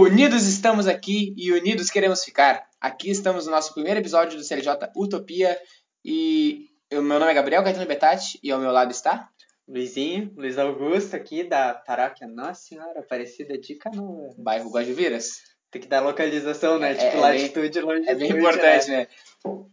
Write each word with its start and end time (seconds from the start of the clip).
Unidos 0.00 0.46
estamos 0.46 0.86
aqui 0.86 1.34
e 1.36 1.52
unidos 1.52 1.90
queremos 1.90 2.24
ficar. 2.24 2.66
Aqui 2.80 3.10
estamos 3.10 3.44
no 3.44 3.50
nosso 3.52 3.74
primeiro 3.74 4.00
episódio 4.00 4.38
do 4.38 4.42
CLJ 4.42 4.88
Utopia 4.96 5.60
e 6.02 6.70
o 6.90 7.02
meu 7.02 7.18
nome 7.18 7.30
é 7.30 7.34
Gabriel 7.34 7.62
Caetano 7.62 7.84
Betati 7.84 8.40
e 8.42 8.50
ao 8.50 8.58
meu 8.58 8.72
lado 8.72 8.90
está 8.92 9.28
Luizinho, 9.68 10.32
Luiz 10.34 10.56
Augusto 10.56 11.14
aqui 11.14 11.44
da 11.44 11.74
paróquia 11.74 12.26
Nossa 12.26 12.62
Senhora 12.62 13.00
Aparecida 13.00 13.58
de 13.58 13.74
Canoa. 13.74 14.34
bairro 14.38 14.70
Guajuviras. 14.70 15.42
Tem 15.70 15.82
que 15.82 15.86
dar 15.86 16.00
localização, 16.00 16.78
né? 16.78 16.92
É- 16.92 16.94
tipo, 16.94 17.18
é 17.18 17.20
latitude 17.20 17.78
e 17.78 17.82
longitude. 17.82 18.10
É 18.10 18.14
bem 18.14 18.30
importante, 18.30 18.90
né? 18.90 19.06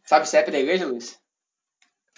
Sabe 0.03 0.25
o 0.25 0.27
CEP 0.27 0.51
da 0.51 0.59
igreja, 0.59 0.85
Luiz? 0.85 1.17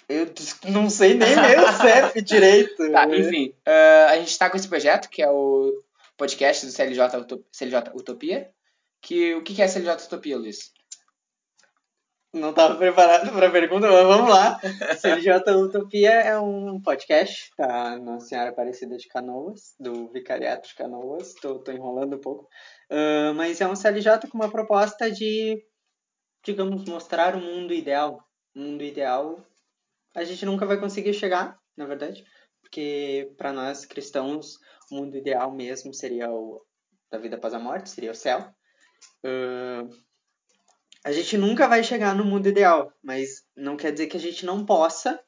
Eu 0.08 0.26
não 0.68 0.90
sei 0.90 1.14
nem 1.14 1.36
meu 1.36 1.72
CEP 1.74 2.20
direito. 2.26 2.90
Tá, 2.90 3.06
enfim. 3.06 3.54
ah, 3.64 4.06
a 4.10 4.16
gente 4.18 4.36
tá 4.36 4.50
com 4.50 4.56
esse 4.56 4.66
projeto 4.66 5.08
que 5.08 5.22
é 5.22 5.30
o 5.30 5.72
podcast 6.20 6.66
do 6.66 6.72
CLJ, 6.72 7.16
Uto- 7.16 7.46
CLJ 7.50 7.92
Utopia. 7.94 8.50
Que, 9.00 9.34
o 9.34 9.42
que 9.42 9.60
é 9.62 9.66
CLJ 9.66 10.04
Utopia, 10.04 10.36
Luiz? 10.36 10.70
Não 12.32 12.52
tava 12.52 12.76
preparado 12.76 13.32
pra 13.32 13.50
pergunta, 13.50 13.90
mas 13.90 14.06
vamos 14.06 14.30
lá. 14.30 14.60
CLJ 15.00 15.50
Utopia 15.56 16.10
é 16.10 16.38
um 16.38 16.78
podcast 16.82 17.50
da 17.58 17.96
Nossa 17.98 18.26
Senhora 18.26 18.50
Aparecida 18.50 18.98
de 18.98 19.08
Canoas, 19.08 19.74
do 19.80 20.12
Vicariato 20.12 20.68
de 20.68 20.74
Canoas. 20.74 21.32
Tô 21.34 21.62
enrolando 21.72 22.16
um 22.16 22.20
pouco. 22.20 22.46
Ah, 22.90 23.32
mas 23.34 23.60
é 23.62 23.66
um 23.66 23.74
CLJ 23.74 24.28
com 24.30 24.36
uma 24.36 24.50
proposta 24.50 25.10
de, 25.10 25.64
digamos, 26.44 26.84
mostrar 26.84 27.34
o 27.34 27.40
mundo 27.40 27.72
ideal. 27.72 28.22
O 28.54 28.60
mundo 28.60 28.84
ideal 28.84 29.42
a 30.14 30.22
gente 30.22 30.44
nunca 30.44 30.66
vai 30.66 30.78
conseguir 30.78 31.14
chegar, 31.14 31.58
na 31.76 31.86
verdade. 31.86 32.22
Porque 32.70 33.32
para 33.36 33.52
nós 33.52 33.84
cristãos, 33.84 34.56
o 34.92 34.94
mundo 34.94 35.16
ideal 35.16 35.50
mesmo 35.52 35.92
seria 35.92 36.30
o 36.30 36.64
da 37.10 37.18
vida 37.18 37.34
após 37.34 37.52
a 37.52 37.58
morte, 37.58 37.90
seria 37.90 38.12
o 38.12 38.14
céu. 38.14 38.48
Ah, 39.24 39.88
a 41.04 41.10
gente 41.10 41.36
nunca 41.36 41.66
vai 41.66 41.82
chegar 41.82 42.14
no 42.14 42.24
mundo 42.24 42.48
ideal, 42.48 42.92
mas 43.02 43.42
não 43.56 43.76
quer 43.76 43.90
dizer 43.90 44.06
que 44.06 44.16
a 44.16 44.20
gente 44.20 44.46
não 44.46 44.64
possa 44.64 45.20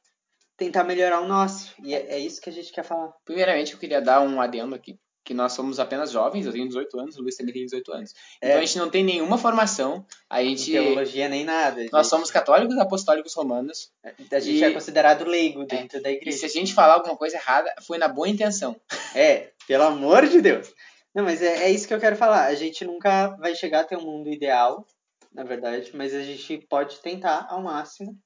tentar 0.56 0.84
melhorar 0.84 1.20
o 1.20 1.26
nosso. 1.26 1.74
E 1.82 1.92
é, 1.94 2.14
é 2.14 2.18
isso 2.18 2.40
que 2.40 2.48
a 2.50 2.52
gente 2.52 2.70
quer 2.72 2.84
falar. 2.84 3.10
Primeiramente, 3.24 3.72
eu 3.72 3.78
queria 3.78 4.00
dar 4.00 4.20
um 4.20 4.40
adendo 4.40 4.76
aqui. 4.76 5.00
Que 5.24 5.32
nós 5.32 5.52
somos 5.52 5.78
apenas 5.78 6.10
jovens, 6.10 6.46
eu 6.46 6.52
tenho 6.52 6.66
18 6.66 6.98
anos, 6.98 7.16
o 7.16 7.22
Luiz 7.22 7.36
também 7.36 7.52
tem 7.54 7.64
18 7.64 7.92
anos. 7.92 8.12
É. 8.40 8.48
Então 8.48 8.58
a 8.58 8.64
gente 8.64 8.78
não 8.78 8.90
tem 8.90 9.04
nenhuma 9.04 9.38
formação. 9.38 10.04
A 10.28 10.42
Em 10.42 10.56
gente. 10.56 10.72
teologia 10.72 11.28
nem 11.28 11.44
nada. 11.44 11.80
A 11.80 11.84
Nós 11.92 12.06
gente- 12.06 12.10
somos 12.10 12.30
católicos 12.30 12.76
apostólicos 12.76 13.32
romanos. 13.34 13.92
A 14.32 14.40
gente 14.40 14.58
e- 14.58 14.64
é 14.64 14.72
considerado 14.72 15.24
leigo 15.24 15.64
dentro 15.64 16.02
da 16.02 16.10
E 16.10 16.14
igreja. 16.16 16.38
se 16.38 16.46
a 16.46 16.48
gente 16.48 16.74
falar 16.74 16.94
alguma 16.94 17.16
coisa 17.16 17.36
errada, 17.36 17.72
foi 17.86 17.98
na 17.98 18.08
boa 18.08 18.28
intenção. 18.28 18.74
É, 19.14 19.52
pelo 19.68 19.84
amor 19.84 20.26
de 20.26 20.40
Deus. 20.40 20.72
Não, 21.14 21.22
mas 21.24 21.40
é, 21.40 21.64
é 21.66 21.70
isso 21.70 21.86
que 21.86 21.94
eu 21.94 22.00
quero 22.00 22.16
falar. 22.16 22.46
A 22.46 22.54
gente 22.54 22.84
nunca 22.84 23.28
vai 23.38 23.54
chegar 23.54 23.80
a 23.80 23.84
ter 23.84 23.96
um 23.96 24.02
mundo 24.02 24.28
ideal, 24.28 24.84
na 25.32 25.44
verdade, 25.44 25.90
mas 25.94 26.12
a 26.14 26.22
gente 26.22 26.58
pode 26.68 26.96
tentar 27.00 27.46
ao 27.48 27.62
máximo 27.62 28.16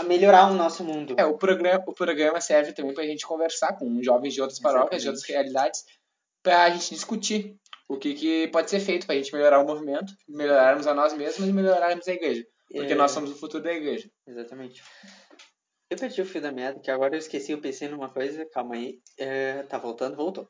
a 0.00 0.04
melhorar 0.04 0.50
o 0.50 0.54
nosso 0.54 0.82
mundo. 0.82 1.14
É, 1.18 1.24
o 1.24 1.36
programa, 1.36 1.84
o 1.86 1.92
programa 1.92 2.40
serve 2.40 2.72
também 2.72 2.94
pra 2.94 3.04
gente 3.04 3.26
conversar 3.26 3.76
com 3.78 4.02
jovens 4.02 4.34
de 4.34 4.40
outras 4.40 4.58
paróquias, 4.58 5.02
de 5.02 5.08
outras 5.08 5.26
realidades, 5.26 5.84
pra 6.42 6.70
gente 6.70 6.94
discutir 6.94 7.56
o 7.88 7.96
que, 7.96 8.14
que 8.14 8.48
pode 8.48 8.70
ser 8.70 8.80
feito 8.80 9.06
pra 9.06 9.14
gente 9.14 9.32
melhorar 9.32 9.60
o 9.60 9.66
movimento, 9.66 10.12
melhorarmos 10.28 10.86
a 10.86 10.94
nós 10.94 11.12
mesmos 11.12 11.48
e 11.48 11.52
melhorarmos 11.52 12.06
a 12.08 12.12
igreja. 12.12 12.46
Porque 12.72 12.92
É, 12.92 12.96
nós 12.96 13.10
somos 13.10 13.30
o 13.30 13.34
futuro 13.34 13.62
da 13.62 13.72
igreja. 13.72 14.08
Exatamente. 14.26 14.82
Eu 15.90 15.98
perdi 15.98 16.22
o 16.22 16.24
fio 16.24 16.40
da 16.40 16.52
meada, 16.52 16.78
que 16.78 16.90
agora 16.90 17.16
eu 17.16 17.18
esqueci, 17.18 17.50
eu 17.50 17.60
pensei 17.60 17.88
numa 17.88 18.08
coisa, 18.08 18.46
calma 18.52 18.76
aí. 18.76 19.00
É, 19.18 19.64
tá 19.64 19.76
voltando, 19.76 20.16
voltou. 20.16 20.48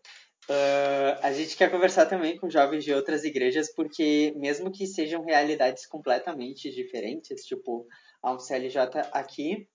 Ah, 0.51 1.19
a 1.23 1.33
gente 1.33 1.57
quer 1.57 1.71
conversar 1.71 2.07
também 2.07 2.37
com 2.37 2.51
jovens 2.51 2.85
de 2.85 2.93
outras 2.93 3.25
igrejas, 3.25 3.73
porque 3.73 4.35
mesmo 4.37 4.71
que 4.71 4.87
sejam 4.87 5.25
realidades 5.25 5.87
completamente 5.87 6.71
diferentes, 6.71 7.45
tipo, 7.45 7.87
há 8.23 8.33
um 8.33 8.39
CLJ 8.39 8.79
aqui 9.13 9.69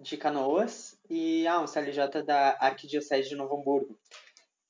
de 0.00 0.16
Canoas 0.16 0.96
e 1.10 1.46
há 1.46 1.60
um 1.60 1.66
CLJ 1.66 2.22
da 2.24 2.56
Arquidiocese 2.60 3.28
de 3.28 3.36
Novo 3.36 3.56
Hamburgo. 3.56 3.98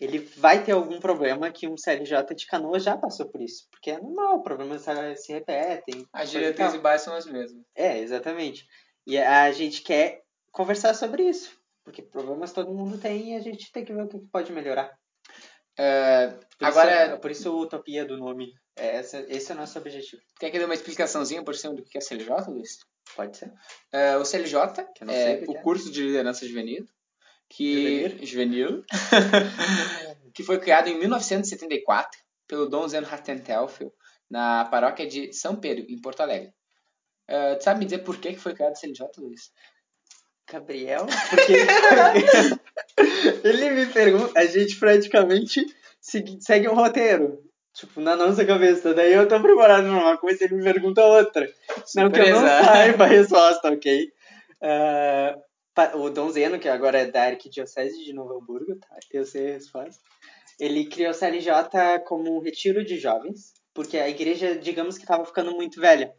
Ele 0.01 0.19
vai 0.19 0.63
ter 0.63 0.73
algum 0.73 1.01
problema 1.01 1.51
que 1.51 1.67
um 1.67 1.77
CLJ 1.77 2.35
de 2.35 2.47
Canoas 2.47 2.85
já 2.85 2.97
passou 2.97 3.27
por 3.29 3.41
isso, 3.41 3.67
porque 3.71 3.91
é 3.91 4.01
normal, 4.01 4.43
problemas 4.43 4.83
se- 4.83 5.17
se 5.17 5.33
repetem. 5.33 6.07
As 6.13 6.29
e 6.29 6.33
diretrizes 6.33 6.75
e 6.75 6.79
bases 6.79 7.05
são 7.05 7.15
as 7.15 7.27
mesmas. 7.27 7.63
É, 7.75 7.99
exatamente. 7.99 8.67
E 9.07 9.19
a 9.19 9.51
gente 9.51 9.83
quer 9.83 10.23
conversar 10.53 10.95
sobre 10.95 11.25
isso. 11.25 11.59
Porque 11.83 12.03
problemas 12.03 12.53
todo 12.53 12.73
mundo 12.73 12.99
tem 12.99 13.33
e 13.33 13.35
a 13.37 13.41
gente 13.41 13.73
tem 13.73 13.85
que 13.85 13.93
ver 13.93 14.03
o 14.03 14.09
que 14.09 14.19
pode 14.31 14.53
melhorar. 14.53 14.95
É, 15.77 16.29
Por 16.59 16.67
agora, 16.67 17.07
isso, 17.07 17.19
por 17.19 17.31
isso 17.31 17.49
a 17.49 17.57
utopia 17.63 18.05
do 18.05 18.17
nome. 18.19 18.53
É 18.77 18.97
essa, 18.97 19.25
esse 19.29 19.51
é 19.51 19.55
o 19.55 19.59
nosso 19.59 19.79
objetivo. 19.79 20.23
quer 20.39 20.51
que 20.51 20.59
dê 20.59 20.65
uma 20.65 20.75
explicaçãozinha 20.75 21.43
por 21.43 21.55
cima 21.55 21.75
do 21.75 21.83
que 21.83 21.99
é 21.99 22.01
CLJ, 22.01 22.29
Luiz? 22.49 22.79
Pode 23.17 23.37
ser? 23.37 23.53
É, 23.93 24.17
o 24.17 24.25
CLJ 24.25 24.85
Que 24.95 25.03
eu 25.03 25.07
não 25.07 25.15
sei 25.15 25.33
é 25.33 25.35
o 25.35 25.39
que 25.39 25.45
o 25.45 25.53
que 25.53 25.57
é. 25.57 25.63
curso 25.63 25.91
de 25.91 26.03
liderança 26.03 26.47
juvenil, 26.47 26.87
que 27.49 28.25
Juvenil? 28.25 28.85
que 30.35 30.43
foi 30.43 30.59
criado 30.59 30.89
em 30.89 30.99
1974 30.99 32.21
pelo 32.47 32.69
Dom 32.69 32.87
Zeno 32.87 33.07
Hartentelfel 33.07 33.93
na 34.31 34.65
paróquia 34.67 35.07
de 35.07 35.33
São 35.33 35.57
Pedro, 35.57 35.87
em 35.89 36.01
Porto 36.01 36.21
Alegre. 36.21 36.53
É, 37.27 37.55
tu 37.57 37.65
sabe 37.65 37.81
me 37.81 37.85
dizer 37.87 37.99
por 37.99 38.19
que 38.19 38.37
foi 38.37 38.55
criado 38.55 38.75
o 38.75 38.79
CLJ, 38.79 39.07
Luiz? 39.19 39.51
Gabriel? 40.51 41.07
Porque 41.31 41.53
ele 43.45 43.71
me 43.71 43.87
pergunta. 43.87 44.39
A 44.39 44.47
gente 44.47 44.79
praticamente 44.79 45.65
segue 46.01 46.69
um 46.69 46.75
roteiro. 46.75 47.43
Tipo, 47.75 48.01
na 48.01 48.17
nossa 48.17 48.45
cabeça. 48.45 48.93
Daí 48.95 49.13
eu 49.13 49.29
tô 49.29 49.41
preparado 49.41 49.87
numa 49.87 50.17
coisa 50.17 50.43
e 50.43 50.47
ele 50.47 50.57
me 50.57 50.65
pergunta 50.65 51.05
outra. 51.05 51.47
Não 51.95 52.11
que 52.11 52.21
eu 52.21 52.31
não 52.31 52.35
Surpresa. 52.41 52.65
saiba 52.65 53.05
a 53.05 53.07
resposta, 53.07 53.71
ok? 53.71 54.13
Pa- 55.75 55.93
o 55.95 56.11
Dom 56.11 56.31
Zeno, 56.31 56.59
que 56.59 56.69
agora 56.69 56.99
é 56.99 57.07
da 57.07 57.25
Arquidiocese 57.25 58.05
de 58.05 58.13
Novo 58.13 58.37
Hamburgo, 58.39 58.77
tá? 58.77 58.97
Eu 59.13 59.25
sei 59.25 59.51
a 59.51 59.53
resposta. 59.55 60.03
Ele 60.59 60.87
criou 60.87 61.13
o 61.13 61.15
CLJ 61.15 62.01
como 62.05 62.37
um 62.37 62.41
retiro 62.41 62.85
de 62.85 62.99
jovens, 62.99 63.53
porque 63.73 63.97
a 63.97 64.09
igreja, 64.09 64.57
digamos 64.57 64.97
que 64.97 65.05
estava 65.05 65.25
ficando 65.25 65.53
muito 65.53 65.81
velha. 65.81 66.13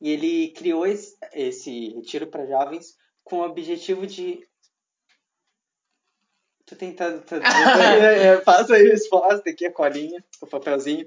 E 0.00 0.10
ele 0.10 0.48
criou 0.52 0.86
esse, 0.86 1.14
esse 1.34 1.90
retiro 1.94 2.26
para 2.26 2.46
jovens 2.46 2.94
com 3.22 3.40
o 3.40 3.44
objetivo 3.44 4.06
de. 4.06 4.40
Tô 6.66 6.74
tentando. 6.74 7.24
Tô, 7.24 7.36
é, 7.38 8.42
aí 8.74 8.86
a 8.88 8.90
resposta 8.90 9.48
aqui, 9.48 9.66
a 9.66 9.72
colinha, 9.72 10.22
o 10.40 10.46
papelzinho. 10.46 11.06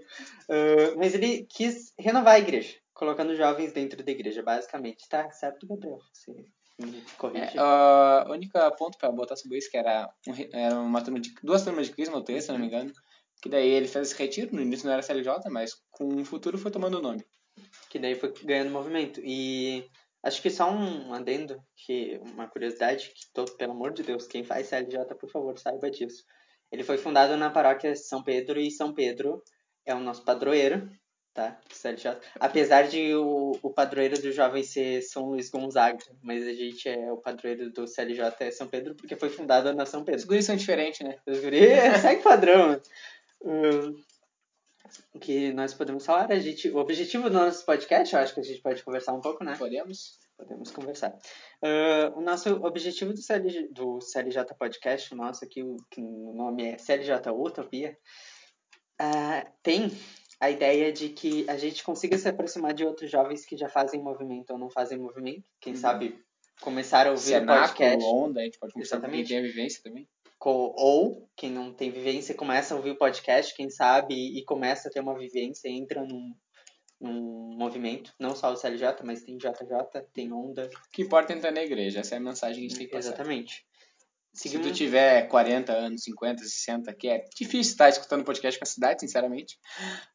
Ah, 0.50 0.96
mas 0.98 1.14
ele 1.14 1.46
quis 1.50 1.94
renovar 2.00 2.36
a 2.36 2.40
igreja, 2.40 2.78
colocando 2.94 3.36
jovens 3.36 3.74
dentro 3.74 4.02
da 4.02 4.12
igreja, 4.12 4.42
basicamente. 4.42 5.08
Tá 5.10 5.30
certo, 5.32 5.68
Gabriel? 5.68 6.00
Você 6.14 6.32
me 6.80 7.02
corrige. 7.18 7.58
É, 7.58 7.60
a 7.60 8.26
única 8.30 8.72
ponto 8.72 8.98
pra 8.98 9.12
botar 9.12 9.36
sobre 9.36 9.58
isso 9.58 9.70
que 9.70 9.78
era, 9.78 10.10
um 10.26 10.34
era 10.54 10.76
uma 10.76 11.04
turma 11.04 11.20
de 11.20 11.36
duas 11.44 11.64
turmas 11.64 11.88
de 11.88 11.94
crisma 11.94 12.16
ou 12.16 12.24
três, 12.24 12.46
se 12.46 12.52
não 12.52 12.60
me 12.60 12.68
engano. 12.68 12.94
Que 13.42 13.50
daí 13.50 13.70
ele 13.70 13.88
fez 13.88 14.12
esse 14.12 14.22
retiro, 14.22 14.56
no 14.56 14.62
início 14.62 14.86
não 14.86 14.94
era 14.94 15.02
CLJ, 15.02 15.50
mas 15.50 15.74
com 15.92 16.22
o 16.22 16.26
futuro 16.26 16.58
foi 16.58 16.72
tomando 16.72 17.00
o 17.00 17.02
nome. 17.02 17.24
que 17.90 18.00
daí 18.00 18.16
foi 18.16 18.34
ganhando 18.44 18.72
movimento. 18.72 19.22
E 19.24 19.90
acho 20.24 20.42
que 20.42 20.50
só 20.50 20.70
um 20.70 21.14
adendo, 21.14 21.62
que 21.76 22.20
uma 22.34 22.48
curiosidade, 22.48 23.10
que 23.10 23.32
todo, 23.34 23.56
pelo 23.56 23.72
amor 23.72 23.94
de 23.94 24.04
Deus, 24.04 24.28
quem 24.28 24.44
faz 24.44 24.68
CLJ, 24.68 25.16
por 25.20 25.30
favor, 25.30 25.58
saiba 25.58 25.90
disso. 25.90 26.24
Ele 26.72 26.84
foi 26.84 26.98
fundado 26.98 27.36
na 27.36 27.50
paróquia 27.50 27.96
São 27.96 28.24
Pedro 28.24 28.60
e 28.60 28.70
São 28.70 28.94
Pedro 28.94 29.42
é 29.86 29.96
o 29.96 30.00
nosso 30.00 30.24
padroeiro, 30.24 30.90
tá? 31.34 31.60
CLJ. 31.72 32.18
Apesar 32.40 32.88
de 32.88 33.16
o, 33.16 33.58
o 33.62 33.74
padroeiro 33.74 34.22
do 34.22 34.32
jovem 34.32 34.64
ser 34.64 35.02
São 35.02 35.30
Luís 35.30 35.50
Gonzaga, 35.50 35.98
mas 36.22 36.46
a 36.46 36.54
gente 36.54 36.88
é 36.88 37.12
o 37.12 37.18
padroeiro 37.18 37.72
do 37.72 37.88
CLJ 37.88 38.34
é 38.42 38.52
São 38.52 38.68
Pedro 38.68 38.96
porque 38.96 39.16
foi 39.16 39.30
fundado 39.30 39.74
na 39.74 39.86
São 39.86 40.02
Os 40.02 40.06
Pedro. 40.06 40.28
guris 40.28 40.46
são 40.46 40.56
diferentes, 40.56 41.00
né? 41.02 41.18
Os 41.26 41.40
guri 41.40 41.60
segue 42.02 42.22
padrão. 42.22 42.80
Hum, 43.44 43.96
que 45.20 45.52
nós 45.54 45.74
podemos 45.74 46.06
falar, 46.06 46.32
a 46.32 46.40
gente, 46.40 46.70
o 46.70 46.78
objetivo 46.78 47.30
do 47.30 47.34
nosso 47.38 47.66
podcast, 47.66 48.14
eu 48.14 48.22
acho 48.22 48.34
que 48.34 48.40
a 48.40 48.44
gente 48.44 48.62
pode 48.62 48.84
conversar 48.84 49.14
um 49.14 49.22
pouco, 49.22 49.44
né? 49.44 49.56
Podemos? 49.58 50.20
Podemos 50.38 50.72
conversar. 50.72 51.18
Ah, 51.62 52.14
o 52.16 52.22
nosso 52.22 52.50
objetivo 52.66 53.14
do, 53.14 53.22
CLJ, 53.22 53.68
do 53.72 54.00
CLJ 54.02 54.46
Podcast, 54.58 55.14
o 55.14 55.18
nosso 55.18 55.44
aqui, 55.44 55.62
o, 55.64 55.76
que 55.92 56.02
o 56.02 56.34
nome 56.34 56.64
é 56.64 56.78
CLJ 56.78 57.30
Utopia, 57.32 57.98
ah, 59.00 59.46
tem 59.62 59.92
a 60.40 60.50
ideia 60.50 60.92
de 60.94 61.10
que 61.10 61.46
a 61.50 61.58
gente 61.58 61.84
consiga 61.84 62.18
se 62.18 62.28
aproximar 62.30 62.74
de 62.74 62.86
outros 62.86 63.12
jovens 63.12 63.46
que 63.46 63.58
já 63.58 63.68
fazem 63.68 64.02
movimento 64.02 64.52
ou 64.52 64.58
não 64.58 64.70
fazem 64.70 64.98
movimento. 64.98 65.44
Quem 65.60 65.74
Uhum. 65.74 65.80
sabe 65.80 66.20
começar 66.62 67.08
a 67.08 67.12
ouvir 67.12 67.22
Senaco, 67.24 67.68
podcast. 67.68 68.06
Onda, 68.06 68.40
a 68.40 68.44
gente 68.44 68.60
pode 68.60 68.74
conversar 68.74 68.98
com 68.98 69.10
quem 69.10 69.20
Exatamente. 69.22 69.36
a 69.36 69.50
vivência 69.50 69.84
também. 69.84 70.08
Ou 70.48 71.30
quem 71.36 71.52
não 71.52 71.74
tem 71.74 71.92
vivência 71.92 72.36
começa 72.36 72.74
a 72.74 72.78
ouvir 72.78 72.92
o 72.92 72.98
podcast, 72.98 73.54
quem 73.54 73.70
sabe, 73.70 74.16
e 74.16 74.44
começa 74.46 74.88
a 74.88 74.92
ter 74.92 75.02
uma 75.02 75.18
vivência, 75.18 75.68
entra 75.68 76.06
num, 76.06 76.34
num 77.00 77.56
movimento, 77.58 78.14
não 78.20 78.36
só 78.36 78.52
o 78.52 78.56
CLJ, 78.56 79.04
mas 79.04 79.24
tem 79.24 79.38
JJ, 79.38 80.02
tem 80.14 80.32
Onda, 80.32 80.70
O 80.88 80.92
que 80.92 81.02
importa 81.02 81.34
é 81.34 81.38
entrar 81.38 81.52
na 81.52 81.64
igreja, 81.64 82.00
essa 82.00 82.16
é 82.16 82.18
a 82.18 82.22
mensagem 82.22 82.56
que 82.56 82.66
a 82.66 82.70
gente 82.70 82.78
tem 82.78 82.88
que 82.88 82.94
passar. 82.94 83.10
exatamente. 83.10 83.66
Se 84.32 84.58
tu 84.60 84.72
tiver 84.72 85.28
40 85.28 85.74
anos, 85.74 86.04
50, 86.04 86.44
60, 86.44 86.94
que 86.94 87.10
é 87.10 87.26
difícil 87.36 87.72
estar 87.72 87.90
escutando 87.90 88.24
podcast 88.24 88.58
com 88.60 88.64
a 88.64 88.68
cidade, 88.68 89.02
sinceramente. 89.02 89.58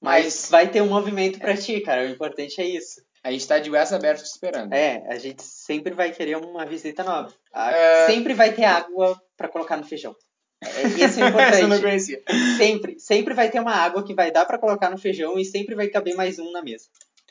Mas 0.00 0.24
Mas 0.24 0.50
vai 0.50 0.70
ter 0.70 0.80
um 0.82 0.88
movimento 0.88 1.38
pra 1.38 1.56
ti, 1.56 1.80
cara. 1.80 2.06
O 2.06 2.10
importante 2.10 2.60
é 2.60 2.64
isso. 2.64 3.02
A 3.24 3.32
gente 3.32 3.48
tá 3.48 3.58
de 3.58 3.70
braços 3.70 3.94
abertos 3.94 4.30
esperando. 4.30 4.72
É, 4.74 5.02
a 5.08 5.18
gente 5.18 5.42
sempre 5.42 5.94
vai 5.94 6.12
querer 6.12 6.36
uma 6.36 6.66
visita 6.66 7.02
nova. 7.02 7.34
É. 7.54 8.06
Sempre 8.06 8.34
vai 8.34 8.52
ter 8.52 8.64
água 8.64 9.18
pra 9.34 9.48
colocar 9.48 9.78
no 9.78 9.84
feijão. 9.84 10.14
É, 10.62 10.82
Isso 10.86 11.00
é 11.00 11.04
Essa 11.04 11.20
eu 11.20 11.68
não 11.68 11.76
importante. 11.76 11.80
conhecia. 11.80 12.22
sempre. 12.58 13.00
Sempre 13.00 13.32
vai 13.34 13.50
ter 13.50 13.60
uma 13.60 13.74
água 13.74 14.04
que 14.04 14.14
vai 14.14 14.30
dar 14.30 14.44
pra 14.44 14.58
colocar 14.58 14.90
no 14.90 14.98
feijão 14.98 15.38
e 15.38 15.44
sempre 15.44 15.74
vai 15.74 15.88
caber 15.88 16.14
mais 16.14 16.38
um 16.38 16.52
na 16.52 16.62
mesa. 16.62 16.84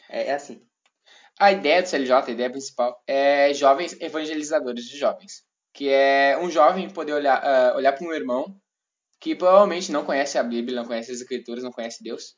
É, 0.10 0.28
é 0.30 0.34
assim. 0.34 0.60
A 1.40 1.52
ideia 1.52 1.82
do 1.82 1.88
CLJ, 1.88 2.12
a 2.14 2.32
ideia 2.32 2.50
principal, 2.50 3.00
é 3.08 3.54
jovens 3.54 3.96
evangelizadores 4.02 4.86
de 4.86 4.98
jovens. 4.98 5.44
Que 5.74 5.90
é 5.90 6.38
um 6.42 6.50
jovem 6.50 6.90
poder 6.90 7.14
olhar, 7.14 7.40
ah, 7.44 7.76
olhar 7.76 7.94
para 7.94 8.08
um 8.08 8.14
irmão 8.14 8.56
que 9.20 9.36
provavelmente 9.36 9.92
não 9.92 10.04
conhece 10.04 10.38
a 10.38 10.44
Bíblia, 10.44 10.76
não 10.76 10.86
conhece 10.86 11.12
as 11.12 11.22
Escrituras, 11.22 11.64
não 11.64 11.72
conhece 11.72 12.04
Deus, 12.04 12.36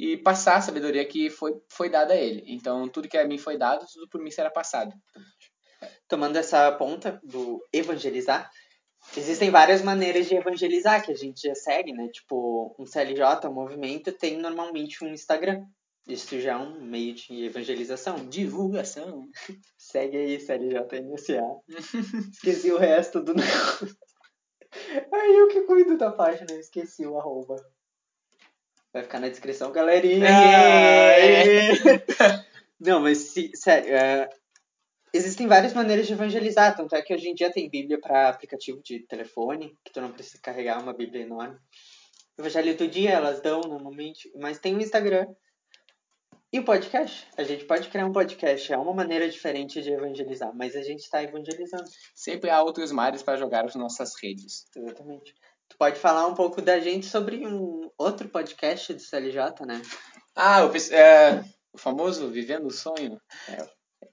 e 0.00 0.16
passar 0.16 0.56
a 0.56 0.60
sabedoria 0.62 1.04
que 1.04 1.28
foi, 1.28 1.52
foi 1.68 1.90
dada 1.90 2.14
a 2.14 2.16
ele. 2.16 2.42
Então, 2.46 2.88
tudo 2.88 3.06
que 3.06 3.18
a 3.18 3.26
mim 3.26 3.36
foi 3.36 3.58
dado, 3.58 3.84
tudo 3.92 4.08
por 4.08 4.18
mim 4.22 4.30
será 4.30 4.50
passado. 4.50 4.94
Tomando 6.08 6.36
essa 6.36 6.72
ponta 6.72 7.20
do 7.22 7.62
evangelizar, 7.70 8.50
existem 9.14 9.50
várias 9.50 9.82
maneiras 9.82 10.26
de 10.26 10.36
evangelizar 10.36 11.04
que 11.04 11.12
a 11.12 11.14
gente 11.14 11.46
já 11.46 11.54
segue, 11.54 11.92
né? 11.92 12.08
Tipo, 12.08 12.74
um 12.78 12.86
CLJ, 12.86 13.46
um 13.46 13.52
movimento, 13.52 14.10
tem 14.10 14.38
normalmente 14.38 15.04
um 15.04 15.12
Instagram. 15.12 15.66
Isso 16.08 16.40
já 16.40 16.52
é 16.52 16.56
um 16.56 16.80
meio 16.80 17.14
de 17.14 17.44
evangelização. 17.44 18.26
Divulgação. 18.26 19.28
Segue 19.76 20.16
aí, 20.16 20.40
CLJNSA. 20.40 21.42
Esqueci 22.32 22.72
o 22.72 22.78
resto 22.78 23.20
do 23.20 23.34
negócio. 23.36 23.94
Aí 25.12 25.36
eu 25.36 25.48
que 25.48 25.60
cuido 25.64 25.98
da 25.98 26.10
página, 26.10 26.46
eu 26.52 26.60
esqueci 26.60 27.04
o 27.04 27.18
arroba. 27.18 27.56
Vai 28.92 29.02
ficar 29.02 29.20
na 29.20 29.28
descrição, 29.28 29.72
galerinha. 29.72 30.28
Não, 32.80 33.00
mas 33.00 33.18
se- 33.18 33.50
sério, 33.54 33.94
é, 33.94 34.28
existem 35.12 35.46
várias 35.46 35.74
maneiras 35.74 36.06
de 36.06 36.12
evangelizar, 36.12 36.74
tanto 36.76 36.94
é 36.94 37.02
que 37.02 37.14
hoje 37.14 37.28
em 37.28 37.34
dia 37.34 37.52
tem 37.52 37.68
Bíblia 37.68 38.00
para 38.00 38.28
aplicativo 38.28 38.80
de 38.82 39.00
telefone, 39.00 39.76
que 39.84 39.92
tu 39.92 40.00
não 40.00 40.10
precisa 40.10 40.38
carregar 40.42 40.82
uma 40.82 40.94
Bíblia 40.94 41.22
enorme. 41.22 41.58
Evangelho 42.38 42.76
do 42.76 42.88
dia 42.88 43.10
elas 43.10 43.40
dão 43.40 43.60
normalmente, 43.60 44.30
mas 44.36 44.58
tem 44.58 44.74
o 44.74 44.80
Instagram. 44.80 45.26
E 46.52 46.58
o 46.58 46.64
podcast? 46.64 47.28
A 47.36 47.44
gente 47.44 47.64
pode 47.64 47.88
criar 47.90 48.06
um 48.06 48.12
podcast, 48.12 48.72
é 48.72 48.76
uma 48.76 48.92
maneira 48.92 49.28
diferente 49.28 49.80
de 49.82 49.92
evangelizar, 49.92 50.50
mas 50.52 50.74
a 50.74 50.82
gente 50.82 51.00
está 51.00 51.22
evangelizando. 51.22 51.84
Sempre 52.12 52.50
há 52.50 52.60
outros 52.60 52.90
mares 52.90 53.22
para 53.22 53.38
jogar 53.38 53.66
as 53.66 53.76
nossas 53.76 54.14
redes. 54.20 54.66
Exatamente. 54.74 55.32
Tu 55.70 55.76
pode 55.78 55.98
falar 55.98 56.26
um 56.26 56.34
pouco 56.34 56.60
da 56.60 56.78
gente 56.80 57.06
sobre 57.06 57.46
um 57.46 57.88
outro 57.96 58.28
podcast 58.28 58.92
do 58.92 59.00
CLJ, 59.00 59.64
né? 59.66 59.80
Ah, 60.36 60.64
o, 60.66 60.72
é, 60.94 61.42
o 61.72 61.78
famoso 61.78 62.28
Vivendo 62.28 62.66
o 62.66 62.70
Sonho. 62.72 63.18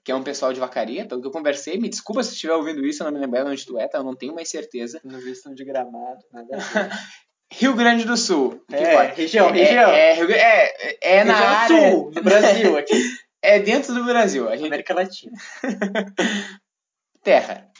que 0.04 0.12
é 0.12 0.14
um 0.14 0.22
pessoal 0.22 0.52
de 0.52 0.60
vacaria, 0.60 1.06
pelo 1.06 1.20
que 1.20 1.26
eu 1.26 1.32
conversei. 1.32 1.76
Me 1.78 1.88
desculpa 1.88 2.22
se 2.22 2.32
estiver 2.32 2.54
ouvindo 2.54 2.86
isso, 2.86 3.02
eu 3.02 3.10
não 3.10 3.12
me 3.12 3.26
lembro 3.26 3.50
onde 3.50 3.66
tu 3.66 3.78
é, 3.78 3.86
tá? 3.88 3.98
Eu 3.98 4.04
não 4.04 4.14
tenho 4.16 4.34
mais 4.34 4.48
certeza. 4.48 5.00
No 5.04 5.18
Vistão 5.20 5.52
de 5.52 5.64
Gramado, 5.64 6.24
nada 6.32 6.56
a 6.56 6.58
ver. 6.58 6.90
Rio 7.50 7.74
Grande 7.74 8.04
do 8.04 8.16
Sul. 8.16 8.62
que 8.68 8.76
É, 8.76 9.02
região, 9.06 9.48
é, 9.48 9.52
região. 9.52 9.90
É, 9.90 10.26
Gra- 10.26 10.36
é, 10.36 10.98
é 11.18 11.24
na 11.24 11.36
área. 11.36 11.90
Sul, 11.90 12.12
no 12.14 12.22
Brasil, 12.22 12.76
aqui. 12.78 12.94
É 13.40 13.58
dentro 13.58 13.94
do 13.94 14.04
Brasil. 14.04 14.48
A 14.48 14.56
gente 14.56 14.66
América 14.66 14.94
Latina. 14.94 15.32
Terra. 17.22 17.70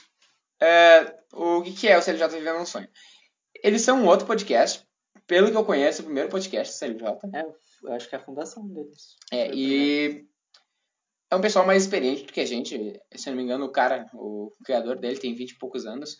É, 0.61 1.13
o 1.33 1.61
que, 1.61 1.71
que 1.73 1.87
é 1.87 1.97
o 1.97 2.01
CLJ 2.01 2.27
Vivendo 2.29 2.59
um 2.59 2.65
Sonho? 2.65 2.87
Eles 3.63 3.81
são 3.81 4.01
um 4.01 4.07
outro 4.07 4.25
podcast. 4.25 4.83
Pelo 5.27 5.51
que 5.51 5.57
eu 5.57 5.65
conheço, 5.65 6.01
o 6.01 6.05
primeiro 6.05 6.29
podcast 6.29 6.73
do 6.73 6.77
CLJ. 6.77 7.19
Eu 7.83 7.93
acho 7.93 8.09
que 8.09 8.15
é 8.15 8.17
a 8.17 8.23
fundação 8.23 8.67
deles. 8.67 9.15
É, 9.31 9.53
e 9.53 10.25
é 11.31 11.35
um 11.35 11.41
pessoal 11.41 11.65
mais 11.65 11.83
experiente 11.83 12.23
do 12.23 12.33
que 12.33 12.41
a 12.41 12.45
gente. 12.45 12.99
Se 13.15 13.29
eu 13.29 13.31
não 13.31 13.37
me 13.37 13.43
engano, 13.43 13.65
o 13.65 13.71
cara, 13.71 14.09
o 14.13 14.51
criador 14.65 14.97
dele, 14.97 15.19
tem 15.19 15.35
20 15.35 15.51
e 15.51 15.57
poucos 15.59 15.85
anos. 15.85 16.17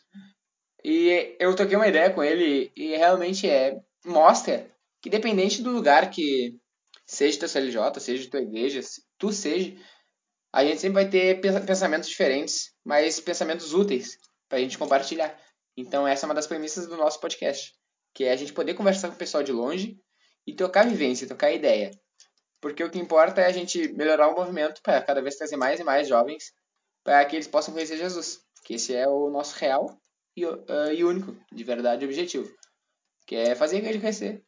E 0.83 1.35
eu 1.39 1.55
toquei 1.55 1.75
uma 1.75 1.87
ideia 1.87 2.11
com 2.11 2.23
ele 2.23 2.71
e 2.75 2.95
realmente 2.95 3.49
é 3.49 3.79
mostra 4.05 4.71
que 5.01 5.09
dependente 5.09 5.61
do 5.61 5.71
lugar 5.71 6.09
que 6.09 6.55
seja 7.05 7.39
teu 7.39 7.49
CLJ, 7.49 7.99
seja 7.99 8.29
tua 8.29 8.41
igreja, 8.41 8.81
se 8.81 9.01
tu 9.17 9.31
seja, 9.33 9.75
a 10.53 10.63
gente 10.63 10.79
sempre 10.79 11.03
vai 11.03 11.09
ter 11.09 11.41
pensa- 11.41 11.61
pensamentos 11.61 12.07
diferentes, 12.07 12.71
mas 12.85 13.19
pensamentos 13.19 13.73
úteis 13.73 14.17
pra 14.47 14.59
gente 14.59 14.77
compartilhar. 14.77 15.37
Então 15.79 16.07
essa 16.07 16.25
é 16.25 16.27
uma 16.27 16.35
das 16.35 16.47
premissas 16.47 16.87
do 16.87 16.97
nosso 16.97 17.19
podcast, 17.19 17.73
que 18.13 18.25
é 18.25 18.33
a 18.33 18.35
gente 18.35 18.53
poder 18.53 18.73
conversar 18.73 19.07
com 19.07 19.15
o 19.15 19.17
pessoal 19.17 19.41
de 19.41 19.51
longe 19.51 19.97
e 20.45 20.53
trocar 20.53 20.87
vivência, 20.87 21.27
trocar 21.27 21.51
ideia. 21.51 21.91
Porque 22.61 22.83
o 22.83 22.89
que 22.89 22.99
importa 22.99 23.39
é 23.39 23.45
a 23.45 23.51
gente 23.51 23.87
melhorar 23.93 24.27
o 24.27 24.35
movimento 24.35 24.81
para 24.81 25.01
cada 25.01 25.21
vez 25.21 25.35
trazer 25.35 25.55
mais 25.55 25.79
e 25.79 25.83
mais 25.83 26.07
jovens 26.07 26.51
para 27.03 27.23
que 27.23 27.37
eles 27.37 27.47
possam 27.47 27.73
conhecer 27.73 27.97
Jesus. 27.97 28.41
Que 28.65 28.73
esse 28.73 28.93
é 28.93 29.07
o 29.07 29.29
nosso 29.29 29.57
real 29.57 29.97
e, 30.35 30.45
uh, 30.45 30.91
e 30.93 31.03
único, 31.03 31.37
de 31.51 31.63
verdade, 31.63 32.03
objetivo. 32.03 32.51
Que 33.25 33.35
é 33.35 33.55
fazer 33.55 33.77
a 33.77 33.79
igreja 33.79 33.99
crescer 33.99 34.43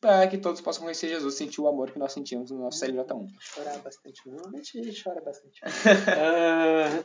para 0.00 0.26
que 0.26 0.36
todos 0.36 0.60
possam 0.60 0.82
conhecer 0.82 1.08
Jesus, 1.08 1.36
sentir 1.36 1.60
o 1.60 1.68
amor 1.68 1.92
que 1.92 1.98
nós 1.98 2.12
sentimos 2.12 2.50
no 2.50 2.58
nosso 2.58 2.84
CLJ1. 2.84 3.28
Chorar 3.38 3.78
bastante. 3.78 4.28
Normalmente 4.28 4.80
a 4.80 4.82
gente 4.82 5.00
chora 5.00 5.20
bastante. 5.20 5.60
Ah, 6.08 7.04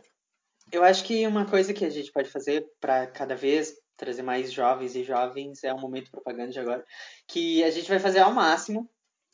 eu 0.72 0.84
acho 0.84 1.04
que 1.04 1.26
uma 1.26 1.46
coisa 1.46 1.74
que 1.74 1.86
a 1.86 1.90
gente 1.90 2.12
pode 2.12 2.30
fazer 2.30 2.66
para 2.80 3.08
cada 3.08 3.36
vez 3.36 3.74
trazer 3.96 4.22
mais 4.22 4.52
jovens 4.52 4.96
e 4.96 5.04
jovens 5.04 5.64
é 5.64 5.74
um 5.74 5.80
momento 5.80 6.12
propaganda 6.12 6.52
de 6.52 6.60
agora, 6.60 6.86
que 7.28 7.64
a 7.64 7.72
gente 7.72 7.90
vai 7.90 8.00
fazer 8.00 8.20
ao 8.20 8.34
máximo 8.34 8.90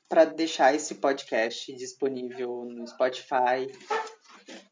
para 0.08 0.26
deixar 0.26 0.74
esse 0.74 0.96
podcast 0.96 1.74
disponível 1.76 2.66
no 2.66 2.88
Spotify, 2.88 3.68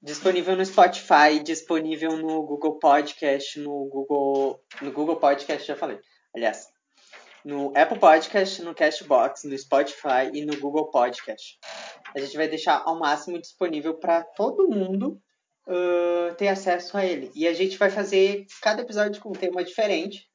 disponível 0.01 0.55
no 0.55 0.65
Spotify, 0.65 1.39
disponível 1.43 2.15
no 2.15 2.43
Google 2.43 2.79
Podcast, 2.79 3.59
no 3.59 3.85
Google, 3.85 4.63
no 4.81 4.91
Google 4.91 5.17
Podcast 5.17 5.67
já 5.67 5.75
falei. 5.75 5.99
Aliás, 6.33 6.67
no 7.43 7.73
Apple 7.75 7.99
Podcast, 7.99 8.61
no 8.61 8.75
Cashbox, 8.75 9.43
no 9.43 9.57
Spotify 9.57 10.29
e 10.33 10.45
no 10.45 10.57
Google 10.59 10.89
Podcast. 10.91 11.57
A 12.15 12.19
gente 12.19 12.37
vai 12.37 12.47
deixar 12.47 12.83
ao 12.85 12.99
máximo 12.99 13.41
disponível 13.41 13.95
para 13.95 14.23
todo 14.23 14.69
mundo 14.69 15.19
uh, 15.67 16.33
ter 16.35 16.47
acesso 16.47 16.97
a 16.97 17.05
ele. 17.05 17.31
E 17.35 17.47
a 17.47 17.53
gente 17.53 17.77
vai 17.77 17.89
fazer 17.89 18.45
cada 18.61 18.81
episódio 18.81 19.21
com 19.21 19.29
um 19.29 19.33
tema 19.33 19.63
diferente. 19.63 20.29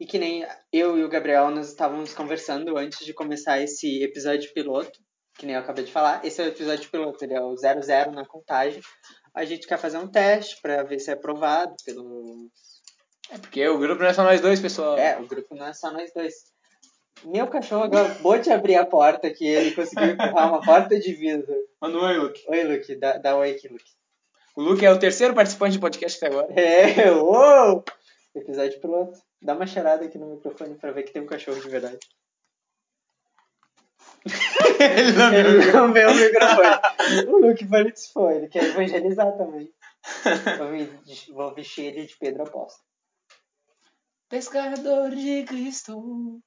E 0.00 0.06
que 0.06 0.18
nem 0.18 0.44
eu 0.72 0.98
e 0.98 1.04
o 1.04 1.08
Gabriel 1.08 1.50
nós 1.50 1.68
estávamos 1.68 2.12
conversando 2.12 2.76
antes 2.76 3.06
de 3.06 3.14
começar 3.14 3.60
esse 3.60 4.02
episódio 4.02 4.52
piloto, 4.52 4.98
que 5.38 5.46
nem 5.46 5.54
eu 5.54 5.60
acabei 5.60 5.84
de 5.84 5.92
falar. 5.92 6.24
Esse 6.24 6.42
é 6.42 6.44
o 6.44 6.48
episódio 6.48 6.90
piloto, 6.90 7.24
ele 7.24 7.34
é 7.34 7.40
o 7.40 7.56
00 7.56 8.10
na 8.12 8.26
contagem. 8.26 8.80
A 9.32 9.44
gente 9.44 9.66
quer 9.66 9.78
fazer 9.78 9.98
um 9.98 10.08
teste 10.08 10.60
para 10.60 10.82
ver 10.82 10.98
se 10.98 11.10
é 11.10 11.14
aprovado 11.14 11.74
pelo. 11.84 12.50
É 13.30 13.38
porque 13.38 13.66
o 13.68 13.78
grupo 13.78 14.02
não 14.02 14.08
é 14.08 14.12
só 14.12 14.24
nós 14.24 14.40
dois, 14.40 14.60
pessoal. 14.60 14.98
É, 14.98 15.18
o 15.18 15.26
grupo 15.26 15.54
não 15.54 15.66
é 15.66 15.72
só 15.72 15.92
nós 15.92 16.12
dois. 16.12 16.34
Meu 17.24 17.46
cachorro 17.46 17.84
acabou 17.84 18.36
de 18.38 18.50
abrir 18.50 18.74
a 18.74 18.84
porta 18.84 19.28
aqui, 19.28 19.46
ele 19.46 19.70
conseguiu 19.72 20.10
empurrar 20.10 20.48
uma 20.48 20.60
porta 20.60 20.98
de 20.98 21.12
vidro. 21.12 21.54
Manda 21.80 21.96
um 21.96 22.04
oi, 22.04 22.18
Luke. 22.18 22.44
Oi, 22.48 22.64
Luke, 22.64 22.96
dá, 22.96 23.18
dá 23.18 23.36
oi 23.36 23.52
aqui, 23.52 23.68
Luke. 23.68 24.01
O 24.54 24.62
Luke 24.62 24.84
é 24.84 24.90
o 24.90 24.98
terceiro 24.98 25.34
participante 25.34 25.76
do 25.76 25.80
podcast 25.80 26.18
até 26.24 26.34
agora. 26.34 26.52
É, 26.60 27.10
uou! 27.10 27.84
Episódio 28.34 28.80
piloto. 28.80 29.18
Dá 29.40 29.54
uma 29.54 29.66
cheirada 29.66 30.04
aqui 30.04 30.18
no 30.18 30.34
microfone 30.34 30.74
pra 30.76 30.92
ver 30.92 31.02
que 31.04 31.12
tem 31.12 31.22
um 31.22 31.26
cachorro 31.26 31.60
de 31.60 31.68
verdade. 31.68 31.98
Ele 34.80 35.12
não 35.12 35.30
viu. 35.30 35.38
Ele 35.62 35.72
não 35.72 35.92
vê 35.92 36.06
o 36.06 36.14
microfone. 36.14 37.26
O 37.28 37.38
Luke 37.46 37.66
participou, 37.66 38.30
ele 38.30 38.48
quer 38.48 38.64
evangelizar 38.64 39.36
também. 39.36 39.72
Vou, 40.58 40.68
me- 40.68 41.00
vou 41.32 41.54
vestir 41.54 41.86
ele 41.86 42.06
de 42.06 42.16
Pedro 42.16 42.42
Apóstolo. 42.44 42.84
Pescador 44.28 45.10
de 45.10 45.44
Cristo. 45.44 46.40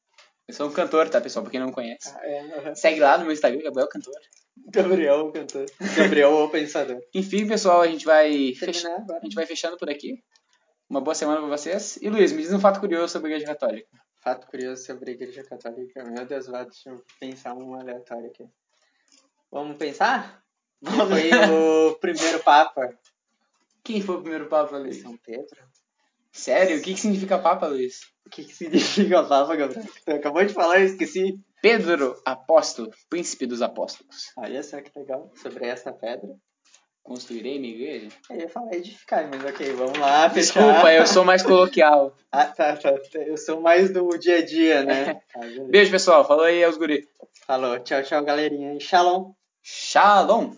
Eu 0.48 0.54
sou 0.54 0.70
um 0.70 0.74
cantor, 0.74 1.10
tá, 1.10 1.20
pessoal? 1.20 1.44
Pra 1.44 1.52
quem 1.52 1.60
não 1.60 1.72
conhece. 1.72 2.10
Ah, 2.16 2.20
é. 2.24 2.76
Segue 2.76 3.00
lá 3.00 3.18
no 3.18 3.26
meu 3.26 3.34
Instagram, 3.34 3.62
Gabriel 3.64 3.88
Cantor. 3.90 4.14
Gabriel, 4.58 5.28
o 5.28 5.32
cantor. 5.32 5.66
Gabriel, 5.96 6.32
o 6.34 6.50
pensador. 6.50 7.00
Enfim, 7.14 7.48
pessoal, 7.48 7.82
a 7.82 7.88
gente 7.88 8.06
vai, 8.06 8.54
fech... 8.54 8.88
A 8.88 9.20
gente 9.24 9.36
vai 9.36 9.46
fechando 9.46 9.78
por 9.78 9.90
aqui. 9.90 10.24
Uma 10.90 11.02
boa 11.02 11.16
semana 11.16 11.40
pra 11.40 11.48
vocês. 11.48 11.98
E 12.02 12.10
Luiz, 12.10 12.32
me 12.32 12.42
diz 12.42 12.54
um 12.54 12.60
fato 12.60 12.80
curioso 12.80 13.12
sobre 13.12 13.34
a 13.34 13.36
Igreja 13.36 13.54
Católica. 13.54 13.88
Fato 14.22 14.48
curioso 14.48 14.84
sobre 14.84 15.12
a 15.12 15.14
Igreja 15.14 15.44
Católica. 15.44 16.04
Meu 16.04 16.26
Deus, 16.26 16.48
vai, 16.48 16.64
deixa 16.64 16.90
eu 16.90 17.04
pensar 17.20 17.54
um 17.54 17.76
aleatório 17.76 18.28
aqui. 18.28 18.46
Vamos 19.52 19.78
pensar? 19.78 20.44
Quem 20.84 20.94
foi 20.94 21.32
o 21.34 21.96
primeiro 21.96 22.40
Papa? 22.44 22.90
Quem 23.84 24.02
foi 24.02 24.16
o 24.16 24.22
primeiro 24.22 24.48
Papa, 24.48 24.78
Luiz? 24.78 25.02
São 25.02 25.18
Pedro? 25.18 25.64
Sério? 26.32 26.78
O 26.78 26.82
que, 26.82 26.94
que 26.94 27.00
significa 27.00 27.40
Papa, 27.40 27.68
Luiz? 27.68 28.02
O 28.26 28.30
que, 28.30 28.44
que 28.44 28.54
significa 28.54 29.24
Papa, 29.24 29.56
Gabriel? 29.56 29.86
Tu 30.06 30.12
acabou 30.12 30.44
de 30.44 30.54
falar, 30.54 30.80
eu 30.80 30.86
esqueci. 30.86 31.40
Pedro 31.66 32.22
Apóstolo, 32.24 32.92
príncipe 33.10 33.48
dos 33.48 33.60
apóstolos. 33.60 34.32
Olha 34.38 34.62
só 34.62 34.80
que 34.80 34.92
legal. 34.96 35.32
Sobre 35.34 35.66
essa 35.66 35.92
pedra. 35.92 36.30
Construirei 37.02 37.58
minha 37.58 37.74
igreja? 37.74 38.10
Eu 38.30 38.42
ia 38.42 38.48
falar 38.50 38.76
edificar, 38.76 39.28
mas 39.28 39.44
ok, 39.44 39.74
vamos 39.74 39.98
lá, 39.98 40.30
fechar. 40.30 40.62
Desculpa, 40.62 40.94
eu 40.94 41.08
sou 41.08 41.26
mais 41.26 41.42
coloquial. 41.42 42.16
Ah, 42.32 42.46
tá, 42.46 42.76
tá. 42.76 42.94
Eu 43.16 43.38
sou 43.38 43.62
mais 43.62 43.92
do 43.92 44.10
dia 44.20 44.40
a 44.40 44.46
dia, 44.46 44.84
né? 44.84 45.20
Tá. 45.34 45.40
Beijo, 45.68 45.90
pessoal. 45.90 46.28
Falou 46.28 46.44
aí 46.44 46.64
aos 46.64 46.78
guri. 46.78 47.08
Falou, 47.48 47.80
tchau, 47.80 48.04
tchau, 48.04 48.24
galerinha. 48.24 48.76
E 48.76 48.80
Shalom. 48.80 49.32
Shalom! 49.64 50.52